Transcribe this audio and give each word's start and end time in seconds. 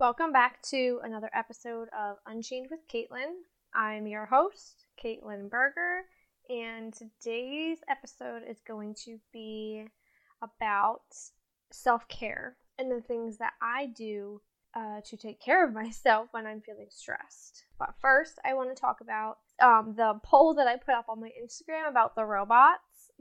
Welcome 0.00 0.32
back 0.32 0.62
to 0.70 0.98
another 1.04 1.28
episode 1.34 1.88
of 1.90 2.16
Unchained 2.24 2.68
with 2.70 2.88
Caitlin. 2.88 3.34
I'm 3.74 4.06
your 4.06 4.24
host, 4.24 4.86
Caitlin 4.98 5.50
Berger, 5.50 6.04
and 6.48 6.90
today's 6.94 7.80
episode 7.86 8.40
is 8.48 8.62
going 8.66 8.94
to 9.04 9.18
be 9.30 9.84
about 10.40 11.02
self 11.70 12.08
care 12.08 12.56
and 12.78 12.90
the 12.90 13.02
things 13.02 13.36
that 13.36 13.52
I 13.60 13.88
do 13.94 14.40
uh, 14.74 15.02
to 15.04 15.18
take 15.18 15.38
care 15.38 15.66
of 15.66 15.74
myself 15.74 16.28
when 16.30 16.46
I'm 16.46 16.62
feeling 16.62 16.88
stressed. 16.88 17.66
But 17.78 17.92
first, 18.00 18.38
I 18.42 18.54
want 18.54 18.74
to 18.74 18.80
talk 18.80 19.02
about 19.02 19.36
um, 19.62 19.92
the 19.98 20.18
poll 20.24 20.54
that 20.54 20.66
I 20.66 20.78
put 20.78 20.94
up 20.94 21.10
on 21.10 21.20
my 21.20 21.28
Instagram 21.28 21.90
about 21.90 22.14
the 22.14 22.24
robots. 22.24 22.80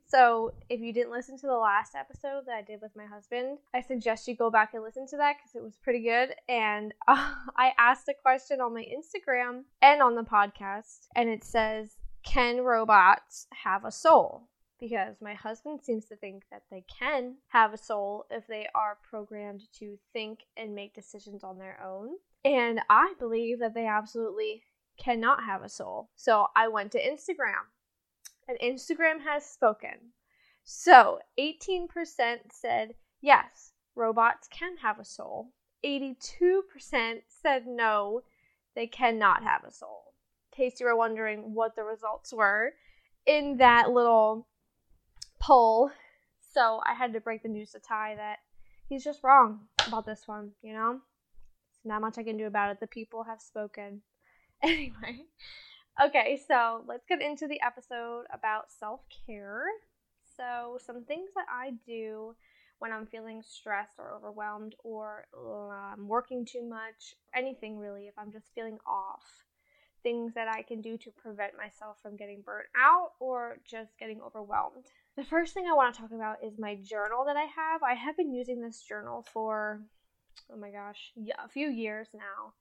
So, 0.09 0.53
if 0.69 0.79
you 0.79 0.91
didn't 0.91 1.11
listen 1.11 1.37
to 1.37 1.45
the 1.45 1.53
last 1.53 1.93
episode 1.93 2.47
that 2.47 2.55
I 2.55 2.61
did 2.63 2.81
with 2.81 2.95
my 2.95 3.05
husband, 3.05 3.59
I 3.75 3.81
suggest 3.81 4.27
you 4.27 4.35
go 4.35 4.49
back 4.49 4.73
and 4.73 4.81
listen 4.81 5.05
to 5.07 5.17
that 5.17 5.35
because 5.37 5.55
it 5.55 5.63
was 5.63 5.77
pretty 5.77 5.99
good. 5.99 6.33
And 6.47 6.95
uh, 7.07 7.33
I 7.55 7.73
asked 7.77 8.09
a 8.09 8.15
question 8.19 8.59
on 8.59 8.73
my 8.73 8.85
Instagram 8.85 9.65
and 9.83 10.01
on 10.01 10.15
the 10.15 10.23
podcast, 10.23 11.09
and 11.15 11.29
it 11.29 11.43
says, 11.43 11.97
Can 12.23 12.61
robots 12.61 13.45
have 13.53 13.85
a 13.85 13.91
soul? 13.91 14.49
Because 14.79 15.17
my 15.21 15.35
husband 15.35 15.81
seems 15.83 16.05
to 16.05 16.15
think 16.15 16.43
that 16.49 16.63
they 16.71 16.83
can 16.87 17.35
have 17.49 17.73
a 17.73 17.77
soul 17.77 18.25
if 18.31 18.47
they 18.47 18.67
are 18.73 18.97
programmed 19.07 19.61
to 19.73 19.99
think 20.11 20.39
and 20.57 20.73
make 20.73 20.95
decisions 20.95 21.43
on 21.43 21.59
their 21.59 21.79
own. 21.85 22.13
And 22.43 22.79
I 22.89 23.13
believe 23.19 23.59
that 23.59 23.75
they 23.75 23.85
absolutely 23.85 24.63
cannot 24.97 25.43
have 25.43 25.61
a 25.61 25.69
soul. 25.69 26.09
So 26.15 26.47
I 26.55 26.67
went 26.67 26.93
to 26.93 26.99
Instagram 26.99 27.67
and 28.49 28.57
Instagram 28.59 29.21
has 29.23 29.45
spoken. 29.45 30.13
So 30.63 31.19
18% 31.39 31.87
said 32.51 32.95
yes, 33.21 33.73
robots 33.95 34.47
can 34.47 34.77
have 34.77 34.99
a 34.99 35.05
soul. 35.05 35.53
82% 35.85 36.23
said 37.27 37.63
no, 37.67 38.21
they 38.75 38.87
cannot 38.87 39.43
have 39.43 39.63
a 39.63 39.71
soul. 39.71 40.13
In 40.51 40.63
case 40.63 40.79
you 40.79 40.87
were 40.87 40.95
wondering 40.95 41.53
what 41.53 41.75
the 41.75 41.83
results 41.83 42.33
were 42.33 42.73
in 43.25 43.57
that 43.57 43.91
little 43.91 44.47
poll. 45.39 45.91
So 46.41 46.81
I 46.85 46.95
had 46.95 47.13
to 47.13 47.21
break 47.21 47.43
the 47.43 47.49
news 47.49 47.71
to 47.71 47.79
Ty 47.79 48.15
that 48.15 48.39
he's 48.87 49.03
just 49.03 49.23
wrong 49.23 49.67
about 49.87 50.05
this 50.05 50.23
one, 50.25 50.51
you 50.61 50.73
know? 50.73 50.99
Not 51.85 52.01
much 52.01 52.17
I 52.17 52.23
can 52.23 52.37
do 52.37 52.47
about 52.47 52.71
it. 52.71 52.79
The 52.79 52.87
people 52.87 53.23
have 53.23 53.41
spoken. 53.41 54.01
Anyway, 54.61 55.23
okay, 56.01 56.39
so 56.47 56.83
let's 56.87 57.05
get 57.05 57.21
into 57.21 57.47
the 57.47 57.61
episode 57.61 58.25
about 58.33 58.71
self 58.71 59.01
care. 59.25 59.65
So, 60.37 60.77
some 60.85 61.03
things 61.03 61.29
that 61.35 61.45
I 61.51 61.73
do 61.85 62.35
when 62.79 62.91
I'm 62.93 63.05
feeling 63.05 63.41
stressed 63.41 63.99
or 63.99 64.13
overwhelmed 64.15 64.75
or 64.83 65.25
um, 65.35 66.07
working 66.07 66.45
too 66.45 66.67
much, 66.67 67.15
anything 67.35 67.77
really, 67.77 68.07
if 68.07 68.13
I'm 68.17 68.31
just 68.31 68.53
feeling 68.55 68.77
off, 68.87 69.43
things 70.01 70.33
that 70.35 70.47
I 70.47 70.61
can 70.61 70.81
do 70.81 70.97
to 70.97 71.11
prevent 71.11 71.57
myself 71.57 71.97
from 72.01 72.15
getting 72.15 72.41
burnt 72.41 72.67
out 72.77 73.11
or 73.19 73.57
just 73.69 73.97
getting 73.99 74.21
overwhelmed. 74.21 74.85
The 75.17 75.25
first 75.25 75.53
thing 75.53 75.65
I 75.69 75.73
want 75.73 75.93
to 75.93 76.01
talk 76.01 76.11
about 76.11 76.37
is 76.41 76.57
my 76.57 76.75
journal 76.75 77.25
that 77.25 77.35
I 77.35 77.47
have. 77.53 77.83
I 77.83 77.95
have 77.95 78.15
been 78.15 78.33
using 78.33 78.61
this 78.61 78.81
journal 78.81 79.25
for, 79.33 79.81
oh 80.51 80.57
my 80.57 80.71
gosh, 80.71 81.11
a 81.43 81.49
few 81.49 81.69
years 81.69 82.07
now. 82.13 82.53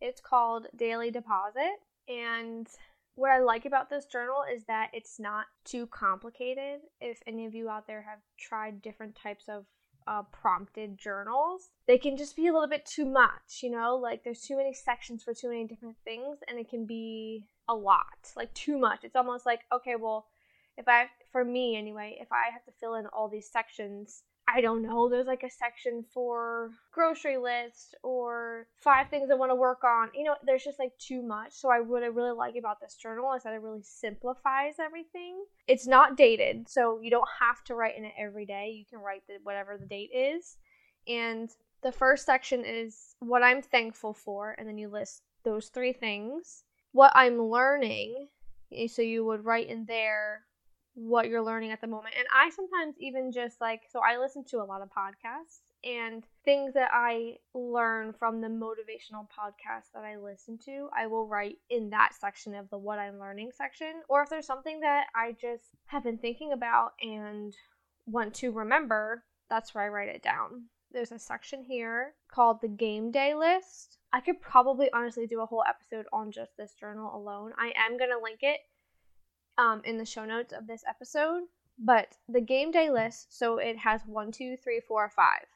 It's 0.00 0.22
called 0.22 0.68
Daily 0.74 1.10
Deposit. 1.10 1.80
And 2.08 2.68
what 3.14 3.30
I 3.30 3.38
like 3.40 3.64
about 3.64 3.88
this 3.88 4.06
journal 4.06 4.44
is 4.52 4.64
that 4.64 4.90
it's 4.92 5.18
not 5.18 5.46
too 5.64 5.86
complicated. 5.86 6.80
If 7.00 7.20
any 7.26 7.46
of 7.46 7.54
you 7.54 7.68
out 7.68 7.86
there 7.86 8.02
have 8.02 8.18
tried 8.38 8.82
different 8.82 9.16
types 9.16 9.48
of 9.48 9.64
uh, 10.06 10.22
prompted 10.30 10.98
journals, 10.98 11.70
they 11.86 11.98
can 11.98 12.16
just 12.16 12.36
be 12.36 12.46
a 12.46 12.52
little 12.52 12.68
bit 12.68 12.86
too 12.86 13.04
much, 13.04 13.60
you 13.62 13.70
know? 13.70 13.96
Like 13.96 14.22
there's 14.22 14.42
too 14.42 14.56
many 14.56 14.72
sections 14.72 15.24
for 15.24 15.34
too 15.34 15.48
many 15.48 15.66
different 15.66 15.96
things, 16.04 16.38
and 16.46 16.58
it 16.58 16.68
can 16.68 16.86
be 16.86 17.48
a 17.68 17.74
lot, 17.74 18.30
like 18.36 18.52
too 18.54 18.78
much. 18.78 19.02
It's 19.02 19.16
almost 19.16 19.46
like, 19.46 19.60
okay, 19.72 19.96
well, 19.96 20.26
if 20.76 20.86
I, 20.86 21.06
for 21.32 21.44
me 21.44 21.76
anyway, 21.76 22.18
if 22.20 22.30
I 22.30 22.52
have 22.52 22.64
to 22.66 22.72
fill 22.78 22.94
in 22.94 23.06
all 23.06 23.28
these 23.28 23.50
sections, 23.50 24.22
I 24.48 24.60
don't 24.60 24.82
know, 24.82 25.08
there's 25.08 25.26
like 25.26 25.42
a 25.42 25.50
section 25.50 26.04
for 26.14 26.70
grocery 26.92 27.36
list 27.36 27.96
or 28.04 28.68
five 28.76 29.08
things 29.10 29.28
I 29.30 29.34
want 29.34 29.50
to 29.50 29.56
work 29.56 29.82
on. 29.82 30.10
You 30.14 30.24
know, 30.24 30.36
there's 30.44 30.62
just 30.62 30.78
like 30.78 30.96
too 30.98 31.20
much. 31.20 31.52
So 31.52 31.68
I 31.68 31.80
what 31.80 32.04
I 32.04 32.06
really 32.06 32.36
like 32.36 32.54
about 32.56 32.80
this 32.80 32.94
journal 32.94 33.32
is 33.34 33.42
that 33.42 33.54
it 33.54 33.60
really 33.60 33.82
simplifies 33.82 34.74
everything. 34.78 35.44
It's 35.66 35.86
not 35.86 36.16
dated, 36.16 36.68
so 36.68 37.00
you 37.02 37.10
don't 37.10 37.28
have 37.40 37.64
to 37.64 37.74
write 37.74 37.98
in 37.98 38.04
it 38.04 38.14
every 38.16 38.46
day. 38.46 38.70
You 38.78 38.84
can 38.88 39.00
write 39.00 39.22
the, 39.26 39.34
whatever 39.42 39.76
the 39.76 39.86
date 39.86 40.10
is. 40.14 40.56
And 41.08 41.50
the 41.82 41.92
first 41.92 42.24
section 42.24 42.64
is 42.64 43.16
what 43.18 43.42
I'm 43.42 43.62
thankful 43.62 44.14
for, 44.14 44.54
and 44.58 44.68
then 44.68 44.78
you 44.78 44.88
list 44.88 45.22
those 45.42 45.68
three 45.68 45.92
things. 45.92 46.64
What 46.92 47.12
I'm 47.14 47.42
learning, 47.42 48.28
eh, 48.72 48.86
so 48.86 49.02
you 49.02 49.24
would 49.24 49.44
write 49.44 49.68
in 49.68 49.86
there 49.86 50.42
what 50.96 51.28
you're 51.28 51.44
learning 51.44 51.72
at 51.72 51.80
the 51.82 51.86
moment. 51.86 52.14
And 52.18 52.26
I 52.34 52.48
sometimes 52.48 52.96
even 52.98 53.30
just 53.30 53.60
like, 53.60 53.82
so 53.90 54.00
I 54.00 54.16
listen 54.16 54.44
to 54.44 54.56
a 54.56 54.64
lot 54.64 54.80
of 54.80 54.88
podcasts 54.88 55.60
and 55.84 56.24
things 56.42 56.72
that 56.72 56.88
I 56.90 57.36
learn 57.54 58.14
from 58.14 58.40
the 58.40 58.48
motivational 58.48 59.26
podcasts 59.28 59.92
that 59.92 60.04
I 60.04 60.16
listen 60.16 60.58
to, 60.64 60.88
I 60.96 61.06
will 61.06 61.28
write 61.28 61.58
in 61.68 61.90
that 61.90 62.14
section 62.18 62.54
of 62.54 62.70
the 62.70 62.78
what 62.78 62.98
I'm 62.98 63.20
learning 63.20 63.50
section. 63.54 64.00
Or 64.08 64.22
if 64.22 64.30
there's 64.30 64.46
something 64.46 64.80
that 64.80 65.08
I 65.14 65.36
just 65.38 65.64
have 65.84 66.02
been 66.02 66.16
thinking 66.16 66.52
about 66.52 66.92
and 67.02 67.54
want 68.06 68.32
to 68.36 68.50
remember, 68.50 69.22
that's 69.50 69.74
where 69.74 69.84
I 69.84 69.88
write 69.88 70.08
it 70.08 70.22
down. 70.22 70.64
There's 70.92 71.12
a 71.12 71.18
section 71.18 71.62
here 71.62 72.14
called 72.32 72.62
the 72.62 72.68
game 72.68 73.10
day 73.10 73.34
list. 73.34 73.98
I 74.14 74.20
could 74.20 74.40
probably 74.40 74.90
honestly 74.94 75.26
do 75.26 75.42
a 75.42 75.46
whole 75.46 75.64
episode 75.68 76.06
on 76.10 76.32
just 76.32 76.56
this 76.56 76.72
journal 76.72 77.14
alone. 77.14 77.52
I 77.58 77.74
am 77.76 77.98
going 77.98 78.10
to 78.10 78.22
link 78.22 78.38
it 78.40 78.60
um, 79.58 79.82
in 79.84 79.98
the 79.98 80.04
show 80.04 80.24
notes 80.24 80.52
of 80.52 80.66
this 80.66 80.84
episode. 80.88 81.42
But 81.78 82.16
the 82.28 82.40
game 82.40 82.70
day 82.70 82.90
list, 82.90 83.36
so 83.38 83.58
it 83.58 83.78
has 83.78 84.00
one, 84.06 84.32
two, 84.32 84.56
three, 84.56 84.80
four, 84.80 85.08
five. 85.10 85.46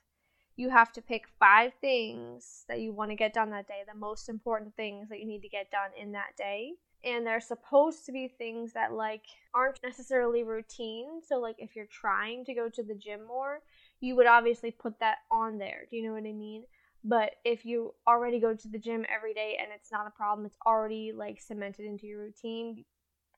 You 0.56 0.68
have 0.68 0.92
to 0.92 1.02
pick 1.02 1.24
five 1.38 1.72
things 1.80 2.64
that 2.68 2.80
you 2.80 2.92
want 2.92 3.10
to 3.10 3.16
get 3.16 3.32
done 3.32 3.50
that 3.50 3.66
day, 3.66 3.82
the 3.86 3.98
most 3.98 4.28
important 4.28 4.76
things 4.76 5.08
that 5.08 5.20
you 5.20 5.26
need 5.26 5.40
to 5.42 5.48
get 5.48 5.70
done 5.70 5.90
in 5.98 6.12
that 6.12 6.36
day. 6.36 6.72
And 7.02 7.26
they're 7.26 7.40
supposed 7.40 8.04
to 8.04 8.12
be 8.12 8.28
things 8.28 8.74
that 8.74 8.92
like 8.92 9.24
aren't 9.54 9.82
necessarily 9.82 10.42
routine. 10.42 11.22
So 11.26 11.38
like 11.38 11.56
if 11.58 11.74
you're 11.74 11.86
trying 11.86 12.44
to 12.44 12.52
go 12.52 12.68
to 12.68 12.82
the 12.82 12.94
gym 12.94 13.26
more, 13.26 13.62
you 14.00 14.16
would 14.16 14.26
obviously 14.26 14.70
put 14.70 15.00
that 15.00 15.18
on 15.30 15.56
there. 15.56 15.86
Do 15.90 15.96
you 15.96 16.02
know 16.02 16.12
what 16.12 16.28
I 16.28 16.32
mean? 16.32 16.64
But 17.02 17.36
if 17.46 17.64
you 17.64 17.94
already 18.06 18.38
go 18.38 18.54
to 18.54 18.68
the 18.68 18.78
gym 18.78 19.06
every 19.08 19.32
day 19.32 19.56
and 19.58 19.70
it's 19.74 19.90
not 19.90 20.06
a 20.06 20.10
problem, 20.10 20.44
it's 20.44 20.58
already 20.66 21.12
like 21.12 21.40
cemented 21.40 21.86
into 21.86 22.06
your 22.06 22.20
routine, 22.20 22.84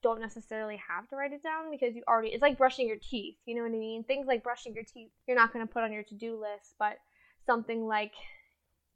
don't 0.02 0.20
necessarily 0.20 0.80
have 0.88 1.08
to 1.08 1.16
write 1.16 1.32
it 1.32 1.42
down 1.42 1.70
because 1.70 1.94
you 1.94 2.02
already 2.08 2.28
it's 2.28 2.42
like 2.42 2.58
brushing 2.58 2.88
your 2.88 2.96
teeth 2.96 3.36
you 3.46 3.54
know 3.54 3.62
what 3.62 3.68
i 3.68 3.78
mean? 3.78 4.04
Things 4.04 4.26
like 4.26 4.42
brushing 4.42 4.74
your 4.74 4.84
teeth 4.84 5.10
you're 5.26 5.36
not 5.36 5.52
going 5.52 5.66
to 5.66 5.72
put 5.72 5.82
on 5.82 5.92
your 5.92 6.02
to-do 6.02 6.40
list 6.40 6.74
but 6.78 6.98
something 7.46 7.86
like 7.86 8.12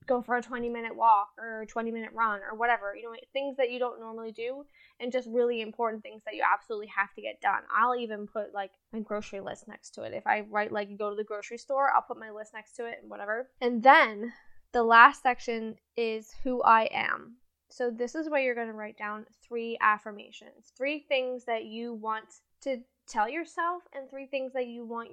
go 0.06 0.22
for 0.22 0.37
a 0.37 0.43
20 0.43 0.69
minute 0.69 0.94
walk 0.94 1.31
or 1.39 1.62
a 1.62 1.67
20 1.67 1.91
minute 1.91 2.11
run 2.15 2.41
or 2.49 2.56
whatever 2.56 2.94
you 2.94 3.03
know 3.03 3.17
things 3.33 3.56
that 3.56 3.71
you 3.71 3.78
don't 3.78 4.00
normally 4.00 4.33
do 4.33 4.65
and 5.00 5.12
just 5.12 5.28
really 5.28 5.61
important 5.61 6.03
things 6.03 6.22
that 6.25 6.34
you 6.34 6.43
absolutely 6.55 6.87
have 6.87 7.12
to 7.15 7.21
get 7.21 7.41
done. 7.41 7.62
I'll 7.77 7.97
even 7.97 8.27
put 8.27 8.55
like 8.55 8.73
my 8.93 9.00
grocery 9.00 9.41
list 9.41 9.69
next 9.69 9.91
to 9.94 10.03
it. 10.03 10.12
If 10.12 10.27
i 10.27 10.41
write 10.49 10.73
like 10.73 10.97
go 10.97 11.11
to 11.11 11.17
the 11.17 11.25
grocery 11.25 11.59
store 11.59 11.91
i'll 11.94 12.03
put 12.03 12.19
my 12.19 12.31
list 12.31 12.53
next 12.55 12.77
to 12.77 12.87
it 12.87 12.99
and 13.03 13.11
whatever. 13.11 13.49
And 13.61 13.83
then 13.83 14.33
the 14.73 14.83
last 14.83 15.23
section 15.23 15.77
is 15.97 16.34
who 16.44 16.62
i 16.62 16.88
am 16.93 17.37
so, 17.69 17.91
this 17.91 18.15
is 18.15 18.31
where 18.31 18.41
you're 18.41 18.54
going 18.54 18.69
to 18.69 18.73
write 18.73 18.96
down 18.96 19.26
three 19.46 19.76
affirmations, 19.81 20.73
three 20.76 21.00
things 21.00 21.44
that 21.44 21.64
you 21.64 21.94
want 21.94 22.26
to 22.62 22.79
tell 23.08 23.29
yourself, 23.29 23.82
and 23.93 24.08
three 24.08 24.26
things 24.26 24.52
that 24.52 24.67
you 24.67 24.85
want 24.85 25.11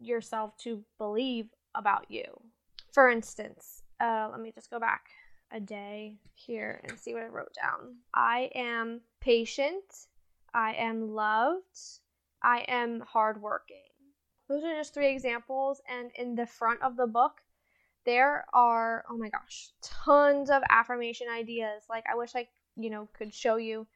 yourself 0.00 0.56
to 0.58 0.82
believe 0.98 1.46
about 1.74 2.06
you. 2.10 2.24
For 2.92 3.08
instance, 3.08 3.82
uh, 4.00 4.28
let 4.30 4.40
me 4.40 4.52
just 4.52 4.70
go 4.70 4.78
back 4.78 5.06
a 5.52 5.60
day 5.60 6.18
here 6.34 6.80
and 6.84 6.98
see 6.98 7.14
what 7.14 7.22
I 7.22 7.26
wrote 7.26 7.54
down. 7.54 7.96
I 8.12 8.50
am 8.54 9.00
patient. 9.20 9.84
I 10.52 10.74
am 10.74 11.10
loved. 11.10 11.78
I 12.42 12.64
am 12.68 13.00
hardworking. 13.00 13.76
Those 14.48 14.64
are 14.64 14.74
just 14.74 14.94
three 14.94 15.12
examples. 15.12 15.80
And 15.88 16.10
in 16.16 16.34
the 16.34 16.46
front 16.46 16.82
of 16.82 16.96
the 16.96 17.06
book, 17.06 17.40
there 18.04 18.44
are 18.52 19.04
oh 19.10 19.16
my 19.16 19.28
gosh 19.28 19.70
tons 19.82 20.50
of 20.50 20.62
affirmation 20.70 21.26
ideas. 21.28 21.84
Like 21.88 22.04
i 22.10 22.16
wish 22.16 22.34
i 22.34 22.46
you 22.76 22.90
know 22.90 23.08
could 23.16 23.32
show 23.32 23.56
you 23.56 23.86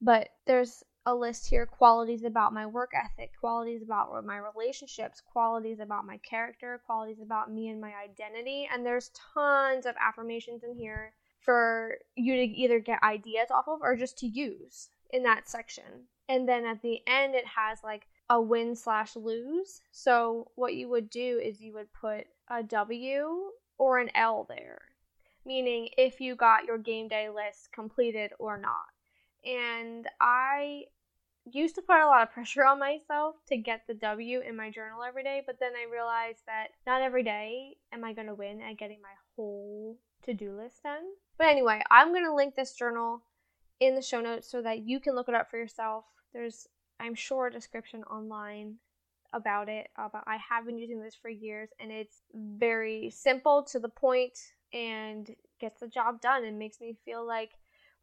but 0.00 0.28
there's 0.46 0.82
a 1.06 1.14
list 1.14 1.48
here 1.48 1.66
qualities 1.66 2.24
about 2.24 2.54
my 2.54 2.64
work 2.64 2.92
ethic 2.94 3.32
qualities 3.38 3.82
about 3.82 4.24
my 4.24 4.38
relationships 4.38 5.20
qualities 5.20 5.78
about 5.80 6.06
my 6.06 6.16
character 6.18 6.80
qualities 6.86 7.20
about 7.20 7.52
me 7.52 7.68
and 7.68 7.80
my 7.80 7.92
identity 8.02 8.66
and 8.72 8.84
there's 8.84 9.10
tons 9.34 9.84
of 9.84 9.94
affirmations 10.00 10.64
in 10.64 10.74
here 10.74 11.12
for 11.44 11.98
you 12.16 12.36
to 12.36 12.42
either 12.42 12.78
get 12.80 13.02
ideas 13.02 13.50
off 13.50 13.68
of 13.68 13.80
or 13.82 13.96
just 13.96 14.18
to 14.18 14.26
use 14.26 14.88
in 15.10 15.22
that 15.22 15.48
section. 15.48 16.08
And 16.28 16.48
then 16.48 16.64
at 16.64 16.80
the 16.80 17.00
end 17.06 17.34
it 17.34 17.44
has 17.46 17.84
like 17.84 18.06
a 18.30 18.40
win 18.40 18.74
slash 18.74 19.14
lose. 19.14 19.82
So 19.92 20.50
what 20.54 20.74
you 20.74 20.88
would 20.88 21.10
do 21.10 21.38
is 21.42 21.60
you 21.60 21.74
would 21.74 21.92
put 21.92 22.26
a 22.50 22.62
W 22.62 23.50
or 23.78 23.98
an 23.98 24.10
L 24.14 24.46
there. 24.48 24.82
meaning 25.44 25.88
if 25.96 26.20
you 26.20 26.34
got 26.34 26.64
your 26.64 26.78
game 26.78 27.08
day 27.08 27.28
list 27.28 27.70
completed 27.72 28.32
or 28.38 28.58
not. 28.58 28.88
And 29.44 30.06
I 30.20 30.84
used 31.44 31.74
to 31.74 31.82
put 31.82 32.00
a 32.00 32.06
lot 32.06 32.22
of 32.22 32.32
pressure 32.32 32.64
on 32.64 32.78
myself 32.78 33.36
to 33.48 33.56
get 33.58 33.82
the 33.86 33.94
W 33.94 34.40
in 34.40 34.56
my 34.56 34.70
journal 34.70 35.02
every 35.02 35.22
day, 35.22 35.42
but 35.44 35.60
then 35.60 35.72
I 35.76 35.92
realized 35.92 36.40
that 36.46 36.68
not 36.86 37.02
every 37.02 37.22
day 37.22 37.76
am 37.92 38.04
I 38.04 38.14
going 38.14 38.28
to 38.28 38.34
win 38.34 38.62
at 38.62 38.78
getting 38.78 39.02
my 39.02 39.10
whole 39.36 39.98
to 40.22 40.32
do 40.32 40.56
list 40.56 40.82
done. 40.82 41.02
But 41.36 41.48
anyway, 41.48 41.82
I'm 41.90 42.12
going 42.12 42.24
to 42.24 42.34
link 42.34 42.54
this 42.54 42.72
journal 42.72 43.22
in 43.80 43.94
the 43.94 44.00
show 44.02 44.22
notes 44.22 44.50
so 44.50 44.62
that 44.62 44.88
you 44.88 45.00
can 45.00 45.14
look 45.14 45.28
it 45.28 45.34
up 45.34 45.50
for 45.50 45.58
yourself. 45.58 46.04
There's, 46.32 46.66
I'm 46.98 47.14
sure, 47.14 47.48
a 47.48 47.52
description 47.52 48.04
online 48.04 48.76
about 49.34 49.68
it. 49.68 49.88
Uh, 49.98 50.08
but 50.12 50.24
I 50.26 50.38
have 50.48 50.66
been 50.66 50.78
using 50.78 51.00
this 51.00 51.14
for 51.14 51.28
years 51.28 51.70
and 51.80 51.90
it's 51.90 52.22
very 52.34 53.10
simple 53.10 53.62
to 53.64 53.78
the 53.78 53.88
point 53.88 54.38
and 54.72 55.34
gets 55.60 55.80
the 55.80 55.88
job 55.88 56.20
done 56.20 56.44
and 56.44 56.58
makes 56.58 56.80
me 56.80 56.96
feel 57.04 57.26
like 57.26 57.50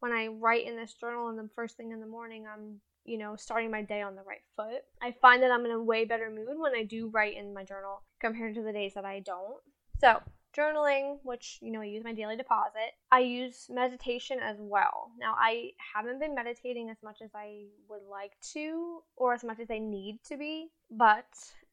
when 0.00 0.12
I 0.12 0.28
write 0.28 0.66
in 0.66 0.76
this 0.76 0.94
journal 0.94 1.28
and 1.28 1.38
the 1.38 1.48
first 1.54 1.76
thing 1.76 1.92
in 1.92 2.00
the 2.00 2.06
morning, 2.06 2.44
I'm 2.52 2.80
you 3.04 3.18
know, 3.18 3.36
starting 3.36 3.70
my 3.70 3.82
day 3.82 4.02
on 4.02 4.14
the 4.14 4.22
right 4.22 4.42
foot. 4.56 4.84
I 5.00 5.14
find 5.20 5.42
that 5.42 5.50
I'm 5.50 5.64
in 5.64 5.72
a 5.72 5.82
way 5.82 6.04
better 6.04 6.30
mood 6.30 6.58
when 6.58 6.74
I 6.74 6.84
do 6.84 7.08
write 7.08 7.36
in 7.36 7.52
my 7.52 7.64
journal 7.64 8.02
compared 8.20 8.54
to 8.54 8.62
the 8.62 8.72
days 8.72 8.94
that 8.94 9.04
I 9.04 9.20
don't. 9.20 9.60
So, 10.00 10.20
journaling, 10.56 11.18
which, 11.22 11.58
you 11.60 11.70
know, 11.70 11.80
I 11.80 11.86
use 11.86 12.04
my 12.04 12.12
daily 12.12 12.36
deposit. 12.36 12.92
I 13.10 13.20
use 13.20 13.66
meditation 13.70 14.38
as 14.40 14.56
well. 14.60 15.10
Now, 15.18 15.34
I 15.38 15.70
haven't 15.94 16.20
been 16.20 16.34
meditating 16.34 16.90
as 16.90 16.98
much 17.02 17.18
as 17.22 17.30
I 17.34 17.64
would 17.88 18.02
like 18.10 18.32
to 18.52 19.02
or 19.16 19.34
as 19.34 19.44
much 19.44 19.60
as 19.60 19.70
I 19.70 19.78
need 19.78 20.20
to 20.28 20.36
be, 20.36 20.68
but 20.90 21.26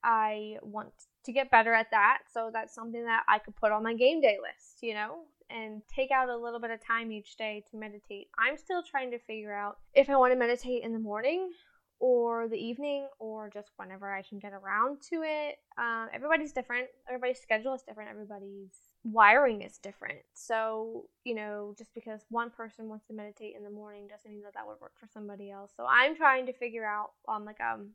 I 0.04 0.58
want 0.62 0.92
to 1.26 1.32
get 1.32 1.52
better 1.52 1.74
at 1.74 1.92
that. 1.92 2.20
So, 2.32 2.50
that's 2.54 2.74
something 2.74 3.04
that 3.04 3.24
I 3.28 3.40
could 3.40 3.56
put 3.56 3.72
on 3.72 3.84
my 3.84 3.94
game 3.94 4.22
day 4.22 4.38
list, 4.42 4.82
you 4.82 4.94
know? 4.94 5.24
and 5.52 5.82
take 5.94 6.12
out 6.12 6.30
a 6.30 6.38
little 6.38 6.60
bit 6.60 6.70
of 6.70 6.80
time 6.86 7.12
each 7.12 7.36
day 7.36 7.64
to 7.72 7.78
meditate. 7.78 8.28
I'm 8.38 8.56
still 8.56 8.84
trying 8.84 9.10
to 9.12 9.18
figure 9.20 9.52
out 9.52 9.78
if 9.96 10.10
I 10.10 10.16
want 10.16 10.32
to 10.32 10.38
meditate 10.38 10.84
in 10.84 10.94
the 10.94 11.00
morning 11.00 11.50
or 12.00 12.48
the 12.48 12.58
evening 12.58 13.08
or 13.20 13.50
just 13.54 13.72
whenever 13.78 14.12
I 14.12 14.22
can 14.22 14.40
get 14.40 14.54
around 14.54 15.02
to 15.10 15.22
it. 15.24 15.58
Um, 15.78 16.08
everybody's 16.14 16.54
different. 16.54 16.88
Everybody's 17.08 17.40
schedule 17.40 17.74
is 17.74 17.84
different. 17.84 18.10
Everybody's 18.10 18.74
wiring 19.04 19.62
is 19.62 19.78
different. 19.78 20.20
So, 20.34 21.06
you 21.26 21.36
know, 21.36 21.76
just 21.78 21.94
because 21.94 22.22
one 22.30 22.50
person 22.50 22.88
wants 22.88 23.06
to 23.08 23.14
meditate 23.14 23.56
in 23.58 23.64
the 23.64 23.70
morning 23.70 24.08
doesn't 24.08 24.32
mean 24.32 24.44
that 24.44 24.54
that 24.54 24.66
would 24.66 24.80
work 24.82 24.94
for 25.00 25.08
somebody 25.08 25.52
else. 25.52 25.72
So 25.76 25.86
I'm 25.86 26.16
trying 26.16 26.46
to 26.46 26.54
figure 26.54 26.86
out 26.86 27.12
um 27.28 27.46
like 27.46 27.60
um 27.62 27.90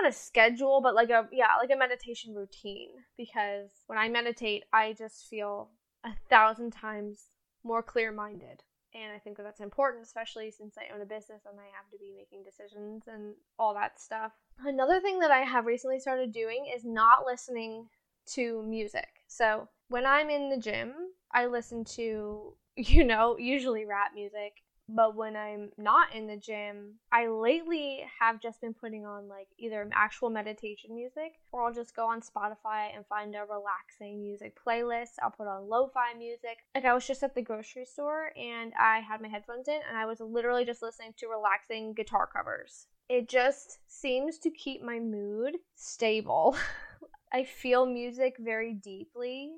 not 0.00 0.08
a 0.08 0.12
schedule, 0.12 0.80
but 0.80 0.94
like 0.94 1.10
a 1.10 1.28
yeah, 1.32 1.48
like 1.58 1.70
a 1.70 1.76
meditation 1.76 2.34
routine 2.34 2.90
because 3.16 3.70
when 3.86 3.98
I 3.98 4.08
meditate, 4.08 4.64
I 4.72 4.92
just 4.92 5.26
feel 5.28 5.70
a 6.04 6.12
thousand 6.30 6.72
times 6.72 7.24
more 7.64 7.82
clear 7.82 8.12
minded. 8.12 8.62
And 9.00 9.12
I 9.12 9.18
think 9.18 9.36
that 9.36 9.44
that's 9.44 9.60
important, 9.60 10.04
especially 10.04 10.50
since 10.50 10.76
I 10.76 10.92
own 10.94 11.00
a 11.00 11.06
business 11.06 11.42
and 11.48 11.58
I 11.58 11.64
have 11.76 11.88
to 11.90 11.98
be 11.98 12.12
making 12.16 12.44
decisions 12.44 13.04
and 13.06 13.34
all 13.58 13.74
that 13.74 14.00
stuff. 14.00 14.32
Another 14.64 15.00
thing 15.00 15.20
that 15.20 15.30
I 15.30 15.40
have 15.40 15.66
recently 15.66 16.00
started 16.00 16.32
doing 16.32 16.66
is 16.74 16.84
not 16.84 17.24
listening 17.24 17.88
to 18.32 18.62
music. 18.62 19.08
So 19.28 19.68
when 19.88 20.04
I'm 20.04 20.30
in 20.30 20.48
the 20.48 20.58
gym, 20.58 20.92
I 21.32 21.46
listen 21.46 21.84
to, 21.84 22.54
you 22.76 23.04
know, 23.04 23.36
usually 23.38 23.84
rap 23.84 24.12
music 24.14 24.62
but 24.88 25.14
when 25.14 25.36
I'm 25.36 25.70
not 25.76 26.14
in 26.14 26.26
the 26.26 26.36
gym, 26.36 26.94
I 27.12 27.28
lately 27.28 28.04
have 28.20 28.40
just 28.40 28.60
been 28.60 28.74
putting 28.74 29.04
on 29.04 29.28
like 29.28 29.48
either 29.58 29.88
actual 29.92 30.30
meditation 30.30 30.94
music 30.94 31.34
or 31.52 31.64
I'll 31.64 31.74
just 31.74 31.94
go 31.94 32.06
on 32.06 32.22
Spotify 32.22 32.94
and 32.94 33.06
find 33.06 33.34
a 33.34 33.44
relaxing 33.44 34.22
music 34.22 34.56
playlist. 34.56 35.16
I'll 35.22 35.30
put 35.30 35.46
on 35.46 35.68
lo 35.68 35.90
fi 35.92 36.14
music. 36.16 36.58
Like 36.74 36.84
I 36.84 36.94
was 36.94 37.06
just 37.06 37.22
at 37.22 37.34
the 37.34 37.42
grocery 37.42 37.84
store 37.84 38.32
and 38.36 38.72
I 38.78 39.00
had 39.00 39.20
my 39.20 39.28
headphones 39.28 39.68
in 39.68 39.80
and 39.88 39.96
I 39.96 40.06
was 40.06 40.20
literally 40.20 40.64
just 40.64 40.82
listening 40.82 41.12
to 41.18 41.28
relaxing 41.28 41.92
guitar 41.92 42.26
covers. 42.26 42.86
It 43.08 43.28
just 43.28 43.78
seems 43.86 44.38
to 44.38 44.50
keep 44.50 44.82
my 44.82 44.98
mood 44.98 45.58
stable. 45.74 46.56
I 47.32 47.44
feel 47.44 47.84
music 47.84 48.36
very 48.38 48.72
deeply 48.72 49.52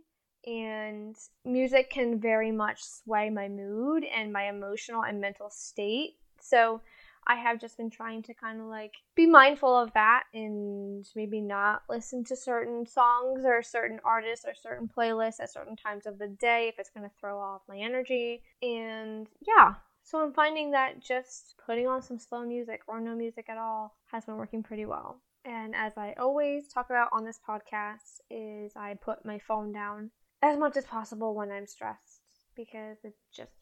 and 0.47 1.17
music 1.45 1.91
can 1.91 2.19
very 2.19 2.53
much 2.53 2.83
sway 2.83 3.31
my 3.31 3.49
mood 3.49 4.05
and 4.05 4.33
my 4.33 4.49
emotional 4.49 5.05
and 5.05 5.21
mental 5.21 5.51
state. 5.51 6.17
So 6.41 6.81
I 7.27 7.37
have 7.37 7.61
just 7.61 7.77
been 7.77 7.91
trying 7.91 8.23
to 8.25 8.35
kind 8.35 8.61
of 8.61 8.67
like 8.67 8.95
be 9.15 9.27
mindful 9.27 9.77
of 9.77 9.93
that 9.93 10.25
and 10.33 11.07
maybe 11.15 11.41
not 11.41 11.83
listen 11.89 12.25
to 12.25 12.37
certain 12.37 12.87
songs 12.87 13.45
or 13.45 13.63
certain 13.63 14.01
artists 14.05 14.47
or 14.47 14.55
certain 14.55 14.89
playlists 14.89 15.41
at 15.41 15.53
certain 15.53 15.77
times 15.77 16.07
of 16.07 16.19
the 16.19 16.29
day 16.29 16.69
if 16.69 16.79
it's 16.79 16.91
going 16.91 17.09
to 17.09 17.15
throw 17.21 17.39
off 17.39 17.61
my 17.69 17.77
energy. 17.77 18.43
And 18.63 19.29
yeah, 19.47 19.75
so 20.03 20.19
I'm 20.19 20.33
finding 20.33 20.71
that 20.71 21.01
just 21.01 21.55
putting 21.65 21.87
on 21.87 22.03
some 22.03 22.19
slow 22.19 22.45
music 22.45 22.81
or 22.87 23.01
no 23.01 23.15
music 23.15 23.49
at 23.49 23.59
all 23.59 23.95
has 24.07 24.25
been 24.25 24.37
working 24.37 24.63
pretty 24.63 24.87
well. 24.87 25.21
And 25.45 25.75
as 25.75 25.97
I 25.97 26.15
always 26.19 26.69
talk 26.69 26.91
about 26.91 27.11
on 27.13 27.25
this 27.25 27.39
podcast 27.47 28.21
is 28.31 28.73
I 28.77 28.95
put 28.95 29.25
my 29.25 29.39
phone 29.39 29.73
down 29.73 30.11
as 30.43 30.59
much 30.59 30.77
as 30.77 30.85
possible 30.85 31.35
when 31.35 31.51
I'm 31.51 31.67
stressed 31.67 32.21
because 32.57 32.99
it 33.05 33.15
just 33.35 33.53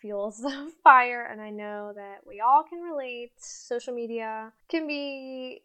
fuels 0.00 0.38
the 0.42 0.72
fire 0.82 1.28
and 1.30 1.40
I 1.40 1.50
know 1.50 1.92
that 1.94 2.18
we 2.26 2.40
all 2.40 2.62
can 2.62 2.80
relate. 2.80 3.32
Social 3.38 3.94
media 3.94 4.52
can 4.68 4.86
be 4.86 5.62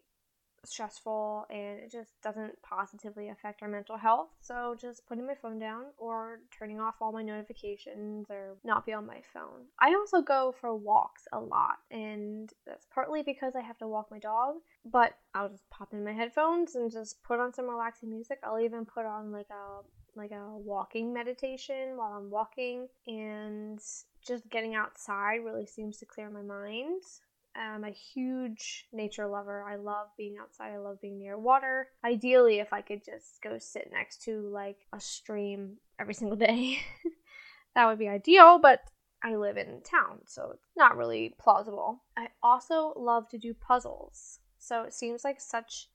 stressful 0.64 1.46
and 1.50 1.78
it 1.78 1.90
just 1.90 2.20
doesn't 2.22 2.60
positively 2.62 3.28
affect 3.28 3.62
our 3.62 3.68
mental 3.68 3.96
health. 3.96 4.28
So 4.40 4.76
just 4.80 5.06
putting 5.06 5.26
my 5.26 5.34
phone 5.34 5.58
down 5.58 5.84
or 5.96 6.40
turning 6.56 6.80
off 6.80 6.96
all 7.00 7.12
my 7.12 7.22
notifications 7.22 8.26
or 8.30 8.56
not 8.64 8.84
be 8.84 8.92
on 8.92 9.06
my 9.06 9.20
phone. 9.32 9.66
I 9.80 9.94
also 9.94 10.20
go 10.20 10.54
for 10.60 10.74
walks 10.74 11.26
a 11.32 11.40
lot 11.40 11.78
and 11.90 12.50
that's 12.66 12.86
partly 12.92 13.22
because 13.22 13.54
I 13.56 13.60
have 13.60 13.78
to 13.78 13.88
walk 13.88 14.08
my 14.10 14.18
dog, 14.18 14.56
but 14.84 15.14
I'll 15.34 15.48
just 15.48 15.68
pop 15.70 15.92
in 15.92 16.04
my 16.04 16.12
headphones 16.12 16.74
and 16.74 16.90
just 16.90 17.22
put 17.22 17.40
on 17.40 17.54
some 17.54 17.68
relaxing 17.68 18.10
music. 18.10 18.38
I'll 18.42 18.60
even 18.60 18.84
put 18.84 19.06
on 19.06 19.32
like 19.32 19.48
a 19.50 19.82
like 20.18 20.32
a 20.32 20.56
walking 20.56 21.12
meditation 21.14 21.96
while 21.96 22.12
I'm 22.12 22.30
walking, 22.30 22.88
and 23.06 23.80
just 24.26 24.48
getting 24.50 24.74
outside 24.74 25.44
really 25.44 25.66
seems 25.66 25.98
to 25.98 26.06
clear 26.06 26.28
my 26.28 26.42
mind. 26.42 27.02
I'm 27.56 27.84
a 27.84 27.90
huge 27.90 28.86
nature 28.92 29.26
lover. 29.26 29.64
I 29.64 29.76
love 29.76 30.08
being 30.16 30.36
outside. 30.40 30.72
I 30.72 30.78
love 30.78 31.00
being 31.00 31.18
near 31.18 31.38
water. 31.38 31.88
Ideally, 32.04 32.60
if 32.60 32.72
I 32.72 32.82
could 32.82 33.04
just 33.04 33.42
go 33.42 33.58
sit 33.58 33.90
next 33.90 34.22
to 34.24 34.48
like 34.52 34.86
a 34.92 35.00
stream 35.00 35.78
every 35.98 36.14
single 36.14 36.36
day, 36.36 36.78
that 37.74 37.86
would 37.86 37.98
be 37.98 38.08
ideal, 38.08 38.58
but 38.58 38.80
I 39.22 39.34
live 39.34 39.56
in 39.56 39.82
town, 39.82 40.20
so 40.26 40.50
it's 40.54 40.68
not 40.76 40.96
really 40.96 41.34
plausible. 41.38 42.04
I 42.16 42.28
also 42.42 42.92
love 42.96 43.28
to 43.30 43.38
do 43.38 43.54
puzzles. 43.54 44.38
So 44.58 44.82
it 44.82 44.94
seems 44.94 45.24
like 45.24 45.40
such 45.40 45.88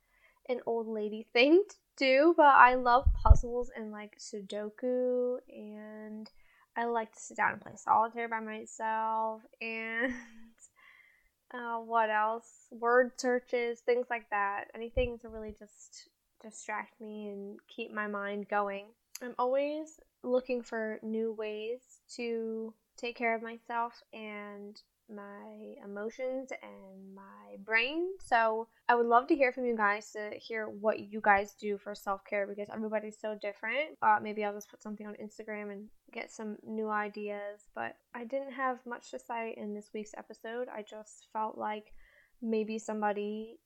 an 0.49 0.59
old 0.65 0.87
lady 0.87 1.27
thing 1.31 1.63
do, 1.97 2.33
but 2.35 2.45
I 2.45 2.75
love 2.75 3.07
puzzles 3.21 3.71
and 3.75 3.91
like 3.91 4.17
Sudoku, 4.19 5.37
and 5.49 6.29
I 6.75 6.85
like 6.85 7.13
to 7.13 7.19
sit 7.19 7.37
down 7.37 7.53
and 7.53 7.61
play 7.61 7.73
solitaire 7.75 8.27
by 8.27 8.39
myself, 8.39 9.41
and 9.61 10.13
uh, 11.53 11.77
what 11.77 12.09
else? 12.09 12.47
Word 12.71 13.11
searches, 13.17 13.79
things 13.81 14.07
like 14.09 14.29
that. 14.31 14.65
Anything 14.75 15.19
to 15.19 15.29
really 15.29 15.55
just 15.57 16.09
distract 16.41 16.99
me 16.99 17.29
and 17.29 17.59
keep 17.67 17.91
my 17.91 18.07
mind 18.07 18.49
going. 18.49 18.85
I'm 19.21 19.35
always 19.39 19.99
looking 20.23 20.61
for 20.61 20.99
new 21.01 21.33
ways 21.33 21.79
to 22.15 22.73
take 22.97 23.15
care 23.15 23.35
of 23.35 23.41
myself 23.41 23.93
and 24.13 24.79
my 25.09 25.75
emotions 25.83 26.51
and 26.61 27.15
my 27.15 27.57
brain. 27.63 28.09
So 28.19 28.67
I 28.87 28.95
would 28.95 29.05
love 29.05 29.27
to 29.27 29.35
hear 29.35 29.51
from 29.51 29.65
you 29.65 29.75
guys 29.75 30.11
to 30.11 30.31
hear 30.35 30.67
what 30.67 30.99
you 30.99 31.21
guys 31.21 31.53
do 31.53 31.77
for 31.77 31.95
self 31.95 32.25
care 32.25 32.47
because 32.47 32.69
everybody's 32.73 33.19
so 33.19 33.37
different. 33.41 33.97
Uh, 34.01 34.19
maybe 34.21 34.43
I'll 34.43 34.53
just 34.53 34.69
put 34.69 34.81
something 34.81 35.07
on 35.07 35.15
Instagram 35.15 35.71
and 35.71 35.87
get 36.11 36.31
some 36.31 36.57
new 36.65 36.89
ideas. 36.89 37.67
But 37.75 37.95
I 38.13 38.23
didn't 38.25 38.53
have 38.53 38.79
much 38.85 39.11
to 39.11 39.19
say 39.19 39.53
in 39.57 39.73
this 39.73 39.91
week's 39.93 40.13
episode. 40.17 40.67
I 40.73 40.83
just 40.83 41.27
felt 41.33 41.57
like 41.57 41.93
maybe 42.41 42.77
somebody 42.79 43.59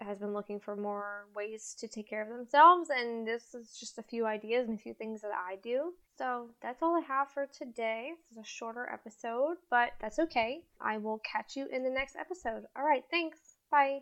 has 0.00 0.18
been 0.18 0.32
looking 0.32 0.58
for 0.58 0.76
more 0.76 1.26
ways 1.34 1.74
to 1.78 1.88
take 1.88 2.08
care 2.08 2.22
of 2.22 2.28
themselves, 2.28 2.90
and 2.90 3.26
this 3.26 3.54
is 3.54 3.76
just 3.78 3.98
a 3.98 4.02
few 4.02 4.26
ideas 4.26 4.68
and 4.68 4.78
a 4.78 4.82
few 4.82 4.94
things 4.94 5.20
that 5.22 5.30
I 5.32 5.56
do. 5.62 5.94
So 6.16 6.50
that's 6.62 6.82
all 6.82 6.96
I 6.96 7.00
have 7.00 7.30
for 7.30 7.46
today. 7.46 8.12
This 8.30 8.38
is 8.38 8.44
a 8.44 8.46
shorter 8.46 8.88
episode, 8.92 9.56
but 9.70 9.90
that's 10.00 10.18
okay. 10.18 10.62
I 10.80 10.98
will 10.98 11.18
catch 11.18 11.56
you 11.56 11.66
in 11.72 11.82
the 11.82 11.90
next 11.90 12.16
episode. 12.16 12.64
All 12.76 12.84
right, 12.84 13.04
thanks. 13.10 13.56
Bye. 13.70 14.00